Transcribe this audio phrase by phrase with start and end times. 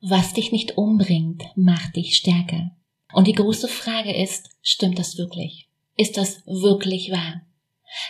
[0.00, 2.70] Was dich nicht umbringt, macht dich stärker.
[3.12, 5.68] Und die große Frage ist, stimmt das wirklich?
[5.96, 7.42] Ist das wirklich wahr?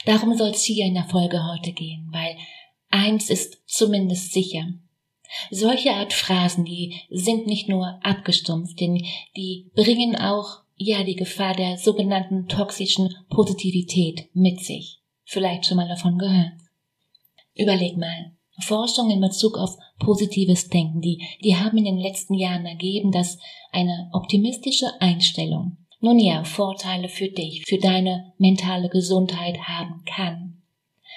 [0.04, 2.36] Darum soll es hier in der Folge heute gehen, weil
[2.90, 4.66] eins ist zumindest sicher.
[5.50, 9.04] Solche Art Phrasen, die sind nicht nur abgestumpft, denn
[9.36, 15.00] die bringen auch ja die Gefahr der sogenannten toxischen Positivität mit sich.
[15.24, 16.54] Vielleicht schon mal davon gehört.
[17.54, 22.66] Überleg mal, Forschung in Bezug auf positives Denken, die, die haben in den letzten Jahren
[22.66, 23.38] ergeben, dass
[23.72, 30.62] eine optimistische Einstellung nun ja Vorteile für dich, für deine mentale Gesundheit haben kann.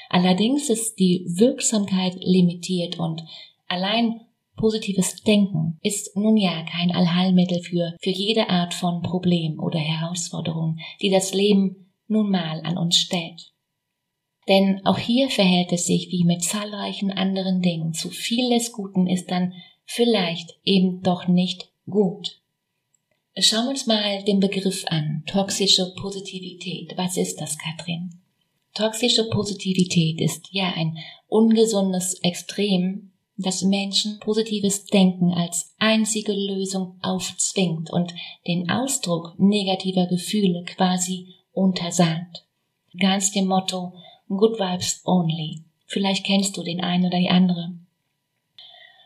[0.09, 3.23] Allerdings ist die Wirksamkeit limitiert und
[3.67, 4.21] allein
[4.55, 10.77] positives Denken ist nun ja kein Allheilmittel für, für jede Art von Problem oder Herausforderung,
[11.01, 13.52] die das Leben nun mal an uns stellt.
[14.47, 17.93] Denn auch hier verhält es sich wie mit zahlreichen anderen Dingen.
[17.93, 19.53] Zu viel des Guten ist dann
[19.85, 22.41] vielleicht eben doch nicht gut.
[23.37, 25.23] Schauen wir uns mal den Begriff an.
[25.25, 26.93] Toxische Positivität.
[26.97, 28.21] Was ist das, Katrin?
[28.75, 37.91] Toxische Positivität ist ja ein ungesundes Extrem, das Menschen positives Denken als einzige Lösung aufzwingt
[37.91, 38.13] und
[38.47, 42.45] den Ausdruck negativer Gefühle quasi untersagt.
[42.99, 43.93] Ganz dem Motto,
[44.27, 45.63] Good Vibes Only.
[45.85, 47.73] Vielleicht kennst du den einen oder die andere.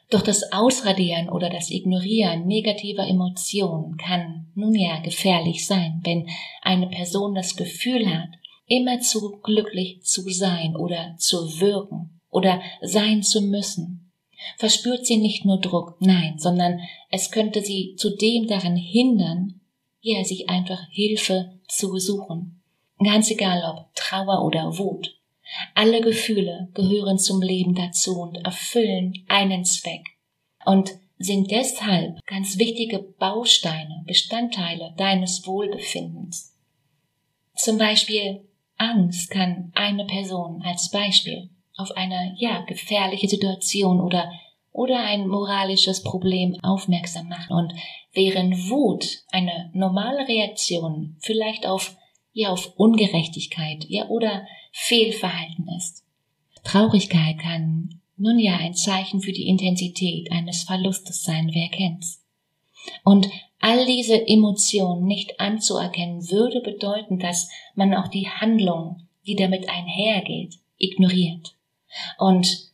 [0.10, 6.30] Doch das Ausradieren oder das Ignorieren negativer Emotionen kann nun ja gefährlich sein, wenn
[6.62, 8.30] eine Person das Gefühl hat,
[8.68, 14.12] immer zu glücklich zu sein oder zu wirken oder sein zu müssen.
[14.58, 16.80] Verspürt sie nicht nur Druck, nein, sondern
[17.10, 19.62] es könnte sie zudem daran hindern,
[20.00, 22.62] ja, sich einfach Hilfe zu suchen.
[23.04, 25.16] Ganz egal ob Trauer oder Wut.
[25.76, 30.06] Alle Gefühle gehören zum Leben dazu und erfüllen einen Zweck
[30.66, 36.54] und sind deshalb ganz wichtige Bausteine, Bestandteile deines Wohlbefindens.
[37.56, 38.48] Zum Beispiel
[38.78, 44.32] Angst kann eine Person als Beispiel auf eine, ja, gefährliche Situation oder
[44.78, 47.74] oder ein moralisches Problem aufmerksam machen und
[48.14, 51.98] während Wut eine normale Reaktion vielleicht auf
[52.38, 56.06] ja auf Ungerechtigkeit ja oder Fehlverhalten ist.
[56.64, 62.24] Traurigkeit kann nun ja ein Zeichen für die Intensität eines Verlustes sein, wer kennt's.
[63.04, 63.28] Und
[63.60, 70.60] all diese Emotionen nicht anzuerkennen, würde bedeuten, dass man auch die Handlung, die damit einhergeht,
[70.78, 71.56] ignoriert.
[72.20, 72.72] Und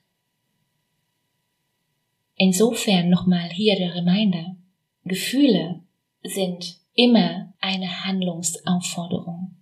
[2.35, 4.57] insofern nochmal hier der Reminder,
[5.05, 5.79] Gefühle
[6.21, 9.52] sind immer eine Handlungsaufforderung.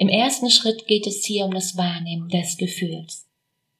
[0.00, 3.28] Im ersten Schritt geht es hier um das Wahrnehmen des Gefühls.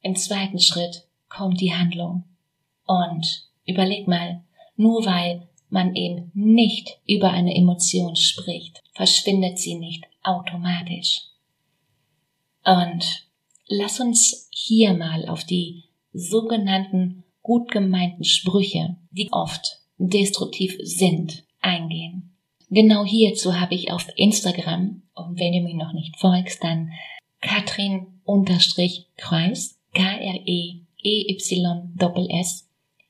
[0.03, 2.25] Im zweiten Schritt kommt die Handlung.
[2.85, 4.45] Und überleg mal,
[4.77, 11.23] nur weil man eben nicht über eine Emotion spricht, verschwindet sie nicht automatisch.
[12.67, 13.27] Und
[13.67, 22.30] lass uns hier mal auf die sogenannten gut gemeinten Sprüche, die oft destruktiv sind, eingehen.
[22.71, 26.93] Genau hierzu habe ich auf Instagram, und wenn du mir noch nicht folgst, dann
[27.41, 31.57] Katrin-Kreis, K-R-E-E-Y-S,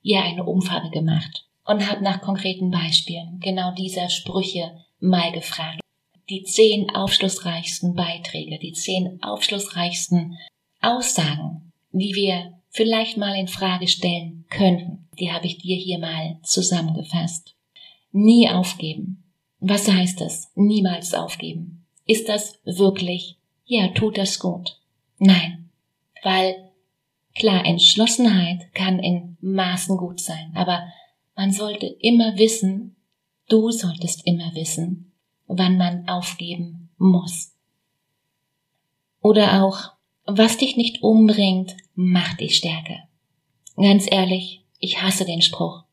[0.03, 5.81] ihr eine Umfrage gemacht und habe nach konkreten Beispielen genau dieser Sprüche mal gefragt.
[6.31, 10.39] Die zehn aufschlussreichsten Beiträge, die zehn aufschlussreichsten
[10.81, 16.39] Aussagen, die wir vielleicht mal in Frage stellen könnten, die habe ich dir hier mal
[16.43, 17.55] zusammengefasst.
[18.13, 19.20] Nie aufgeben.
[19.61, 20.51] Was heißt es?
[20.55, 21.85] Niemals aufgeben.
[22.07, 23.37] Ist das wirklich?
[23.67, 24.81] Ja, tut das gut.
[25.19, 25.71] Nein.
[26.23, 26.71] Weil,
[27.35, 30.83] klar, Entschlossenheit kann in Maßen gut sein, aber
[31.37, 32.97] man sollte immer wissen,
[33.49, 35.13] du solltest immer wissen,
[35.47, 37.55] wann man aufgeben muss.
[39.21, 39.93] Oder auch,
[40.25, 43.09] was dich nicht umbringt, macht dich stärker.
[43.77, 45.85] Ganz ehrlich, ich hasse den Spruch.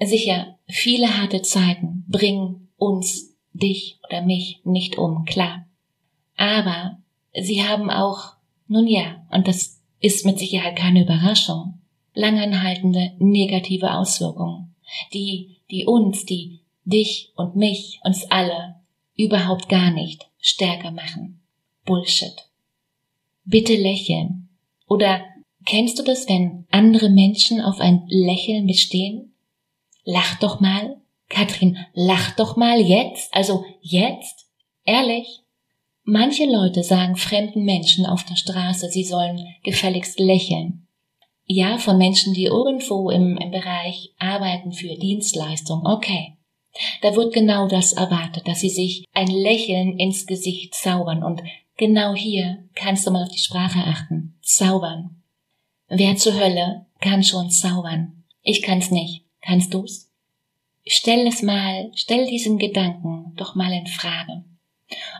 [0.00, 5.66] Sicher, viele harte Zeiten bringen uns, dich oder mich nicht um, klar.
[6.36, 6.98] Aber
[7.32, 8.34] sie haben auch,
[8.68, 11.80] nun ja, und das ist mit Sicherheit keine Überraschung,
[12.12, 14.74] langanhaltende negative Auswirkungen,
[15.14, 18.76] die, die uns, die dich und mich, uns alle
[19.16, 21.40] überhaupt gar nicht stärker machen.
[21.84, 22.48] Bullshit.
[23.44, 24.48] Bitte lächeln.
[24.88, 25.24] Oder
[25.64, 29.32] kennst du das, wenn andere Menschen auf ein Lächeln bestehen?
[30.06, 31.00] Lach doch mal.
[31.28, 33.34] Katrin, lach doch mal jetzt.
[33.34, 34.46] Also jetzt.
[34.84, 35.42] Ehrlich.
[36.04, 40.86] Manche Leute sagen fremden Menschen auf der Straße, sie sollen gefälligst lächeln.
[41.44, 46.36] Ja, von Menschen, die irgendwo im, im Bereich arbeiten für Dienstleistung, okay.
[47.02, 51.42] Da wird genau das erwartet, dass sie sich ein Lächeln ins Gesicht zaubern und
[51.76, 54.38] genau hier kannst du mal auf die Sprache achten.
[54.42, 55.22] Zaubern.
[55.88, 58.24] Wer zur Hölle kann schon zaubern?
[58.42, 59.25] Ich kann's nicht.
[59.46, 60.10] Kannst du's?
[60.84, 64.44] Stell es mal, stell diesen Gedanken doch mal in Frage.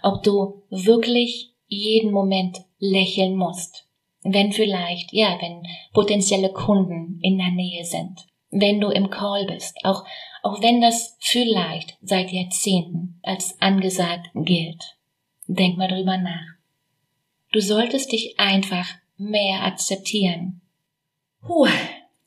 [0.03, 3.87] Ob du wirklich jeden Moment lächeln musst.
[4.23, 5.63] Wenn vielleicht, ja, wenn
[5.93, 8.27] potenzielle Kunden in der Nähe sind.
[8.51, 9.77] Wenn du im Call bist.
[9.85, 10.05] Auch,
[10.43, 14.97] auch wenn das vielleicht seit Jahrzehnten als angesagt gilt.
[15.47, 16.57] Denk mal drüber nach.
[17.53, 20.61] Du solltest dich einfach mehr akzeptieren.
[21.43, 21.69] Puh,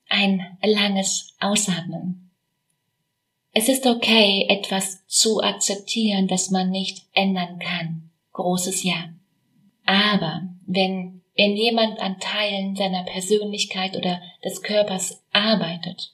[0.10, 2.30] ein langes Ausatmen.
[3.52, 8.10] Es ist okay, etwas zu akzeptieren, das man nicht ändern kann.
[8.34, 9.10] Großes Ja.
[9.86, 16.14] Aber wenn, wenn jemand an Teilen seiner Persönlichkeit oder des Körpers arbeitet,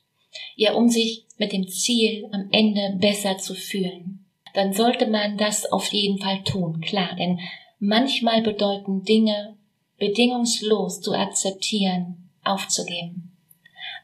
[0.55, 5.71] ja, um sich mit dem Ziel am Ende besser zu fühlen, dann sollte man das
[5.71, 7.39] auf jeden Fall tun, klar, denn
[7.79, 9.57] manchmal bedeuten Dinge
[9.97, 13.34] bedingungslos zu akzeptieren, aufzugeben.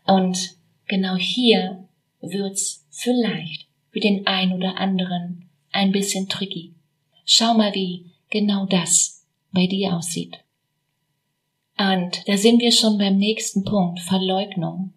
[0.06, 0.56] Und
[0.88, 1.88] genau hier
[2.21, 6.74] wird's vielleicht für den ein oder anderen ein bisschen tricky.
[7.25, 10.39] Schau mal, wie genau das bei dir aussieht.
[11.77, 14.94] Und da sind wir schon beim nächsten Punkt, Verleugnung.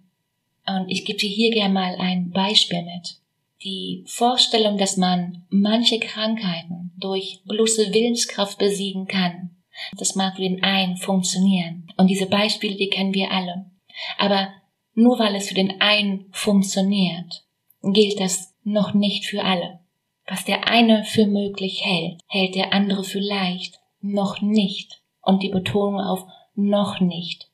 [0.66, 3.20] Und ich gebe dir hier gerne mal ein Beispiel mit.
[3.62, 9.50] Die Vorstellung, dass man manche Krankheiten durch bloße Willenskraft besiegen kann,
[9.96, 11.86] das mag für den einen funktionieren.
[11.96, 13.70] Und diese Beispiele, die kennen wir alle.
[14.18, 14.48] Aber
[14.94, 17.44] nur weil es für den einen funktioniert,
[17.82, 19.80] gilt das noch nicht für alle.
[20.26, 25.02] Was der eine für möglich hält, hält der andere vielleicht noch nicht.
[25.20, 27.48] Und die Betonung auf noch nicht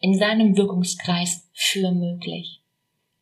[0.00, 2.60] in seinem Wirkungskreis für möglich.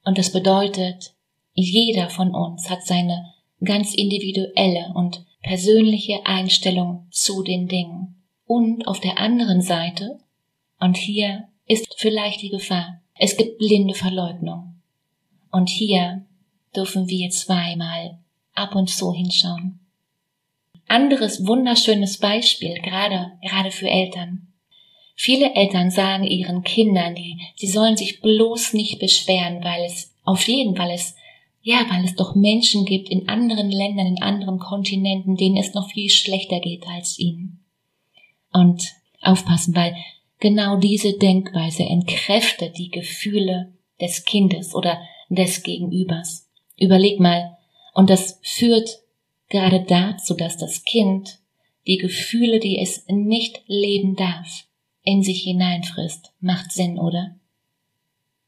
[0.05, 1.14] Und das bedeutet,
[1.52, 8.22] jeder von uns hat seine ganz individuelle und persönliche Einstellung zu den Dingen.
[8.46, 10.19] Und auf der anderen Seite,
[10.81, 14.81] und hier ist vielleicht die Gefahr, es gibt blinde Verleugnung.
[15.52, 16.25] Und hier
[16.75, 18.19] dürfen wir zweimal
[18.55, 19.78] ab und zu hinschauen.
[20.88, 24.49] Anderes wunderschönes Beispiel, gerade, gerade für Eltern.
[25.14, 30.49] Viele Eltern sagen ihren Kindern, die, sie sollen sich bloß nicht beschweren, weil es auf
[30.49, 31.14] jeden Fall es,
[31.61, 35.91] ja, weil es doch Menschen gibt in anderen Ländern, in anderen Kontinenten, denen es noch
[35.91, 37.67] viel schlechter geht als ihnen.
[38.50, 39.94] Und aufpassen, weil
[40.41, 46.49] genau diese Denkweise entkräftet die Gefühle des Kindes oder des Gegenübers.
[46.79, 47.56] Überleg mal,
[47.94, 49.01] und das führt
[49.49, 51.39] gerade dazu, dass das Kind
[51.87, 54.67] die Gefühle, die es nicht leben darf,
[55.03, 56.32] in sich hineinfrisst.
[56.41, 57.37] Macht Sinn, oder?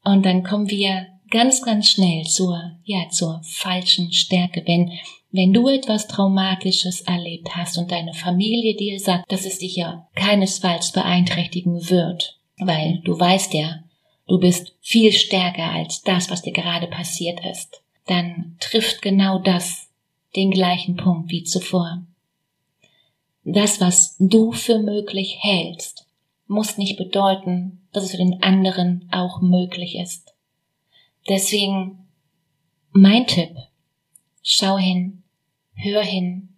[0.03, 4.63] Und dann kommen wir ganz, ganz schnell zur, ja, zur falschen Stärke.
[4.65, 4.91] Wenn,
[5.33, 10.07] wenn du etwas Traumatisches erlebt hast und deine Familie dir sagt, dass es dich ja
[10.13, 13.83] keinesfalls beeinträchtigen wird, weil du weißt ja,
[14.27, 19.89] du bist viel stärker als das, was dir gerade passiert ist, dann trifft genau das
[20.35, 22.03] den gleichen Punkt wie zuvor.
[23.43, 26.05] Das, was du für möglich hältst,
[26.45, 30.35] muss nicht bedeuten, dass es für den anderen auch möglich ist.
[31.27, 32.07] Deswegen
[32.91, 33.57] mein Tipp,
[34.43, 35.22] schau hin,
[35.75, 36.49] hör hin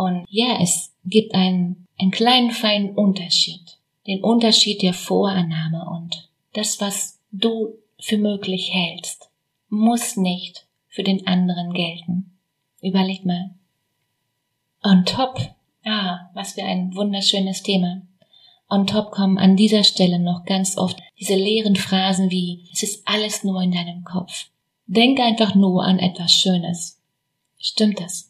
[0.00, 3.78] und ja, es gibt einen, einen kleinen feinen Unterschied.
[4.06, 9.28] Den Unterschied der Vorannahme und das, was du für möglich hältst,
[9.68, 12.32] muss nicht für den anderen gelten.
[12.80, 13.50] Überleg mal.
[14.82, 15.38] On top,
[15.84, 18.00] ah, was für ein wunderschönes Thema.
[18.70, 23.06] On top kommen an dieser Stelle noch ganz oft diese leeren Phrasen wie es ist
[23.06, 24.46] alles nur in deinem Kopf.
[24.86, 26.98] Denk einfach nur an etwas Schönes.
[27.58, 28.29] Stimmt das?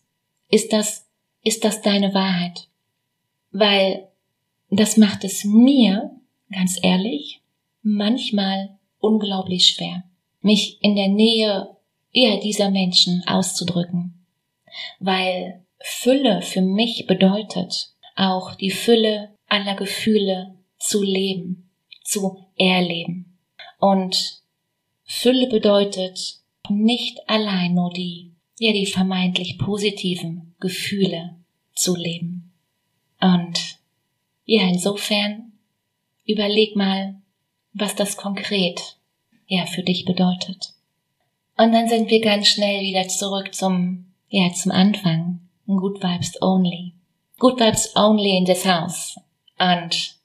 [0.51, 1.07] Ist das,
[1.43, 2.69] ist das deine Wahrheit?
[3.53, 4.09] Weil
[4.71, 6.11] das macht es mir,
[6.51, 7.41] ganz ehrlich,
[7.83, 10.05] manchmal unglaublich schwer,
[10.41, 11.77] mich in der Nähe
[12.13, 14.27] eher dieser Menschen auszudrücken.
[14.99, 21.71] Weil Fülle für mich bedeutet, auch die Fülle aller Gefühle zu leben,
[22.05, 23.39] zu erleben.
[23.79, 24.43] Und
[25.05, 31.35] Fülle bedeutet nicht allein nur die, ja, die vermeintlich positiven Gefühle
[31.75, 32.53] zu leben.
[33.19, 33.79] Und
[34.45, 35.53] ja, insofern
[36.27, 37.15] überleg mal,
[37.73, 38.99] was das konkret
[39.47, 40.75] ja für dich bedeutet.
[41.57, 45.41] Und dann sind wir ganz schnell wieder zurück zum ja zum Anfang.
[45.67, 46.93] Good Vibes Only.
[47.39, 49.19] Good Vibes Only in this house.
[49.59, 50.17] Und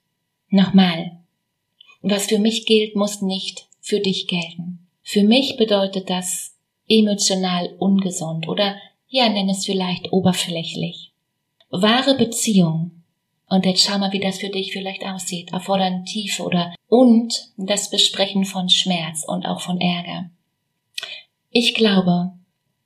[0.50, 1.20] nochmal,
[2.02, 4.86] was für mich gilt, muss nicht für dich gelten.
[5.02, 6.55] Für mich bedeutet das
[6.88, 8.76] emotional ungesund oder
[9.08, 11.12] ja, nenn es vielleicht oberflächlich.
[11.70, 13.02] Wahre Beziehung
[13.48, 17.90] und jetzt schau mal, wie das für dich vielleicht aussieht, erfordern Tiefe oder und das
[17.90, 20.30] Besprechen von Schmerz und auch von Ärger.
[21.50, 22.32] Ich glaube,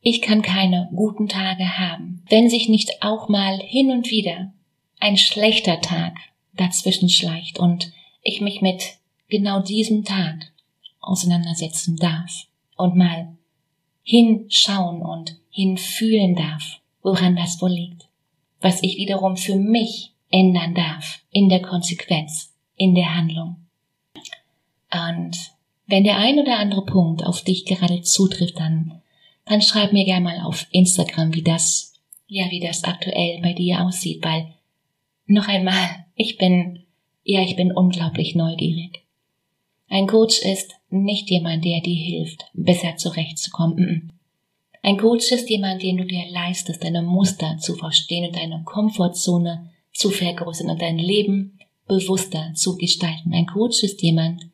[0.02, 4.52] ich kann keine guten Tage haben, wenn sich nicht auch mal hin und wieder
[4.98, 6.14] ein schlechter Tag
[6.54, 7.92] dazwischen schleicht und
[8.22, 8.82] ich mich mit
[9.28, 10.52] genau diesem Tag
[11.00, 13.36] auseinandersetzen darf und mal
[14.10, 18.08] hinschauen und hinfühlen darf, woran das wohl liegt,
[18.60, 23.54] was ich wiederum für mich ändern darf in der Konsequenz, in der Handlung.
[24.92, 25.52] Und
[25.86, 29.00] wenn der ein oder andere Punkt auf dich gerade zutrifft, dann,
[29.44, 31.94] dann schreib mir gerne mal auf Instagram, wie das,
[32.26, 34.52] ja, wie das aktuell bei dir aussieht, weil
[35.26, 36.84] noch einmal, ich bin,
[37.22, 39.04] ja, ich bin unglaublich neugierig.
[39.88, 44.12] Ein Coach ist nicht jemand, der dir hilft, besser zurechtzukommen.
[44.82, 49.70] Ein Coach ist jemand, den du dir leistest, deine Muster zu verstehen und deine Komfortzone
[49.92, 53.34] zu vergrößern und dein Leben bewusster zu gestalten.
[53.34, 54.46] Ein Coach ist jemand,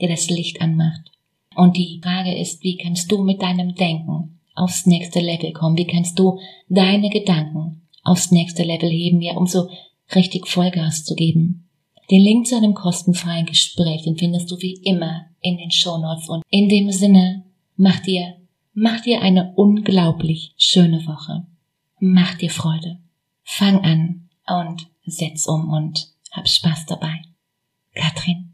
[0.00, 1.12] der das Licht anmacht.
[1.54, 5.76] Und die Frage ist, wie kannst du mit deinem Denken aufs nächste Level kommen?
[5.76, 9.68] Wie kannst du deine Gedanken aufs nächste Level heben, ja, um so
[10.14, 11.68] richtig Vollgas zu geben?
[12.10, 16.28] Den Link zu einem kostenfreien Gespräch, den findest du wie immer in den Show Notes.
[16.28, 17.44] Und in dem Sinne,
[17.76, 18.36] mach dir,
[18.74, 21.46] mach dir eine unglaublich schöne Woche.
[22.00, 22.98] Mach dir Freude.
[23.42, 27.22] Fang an, und setz um und hab Spaß dabei.
[27.94, 28.47] Katrin.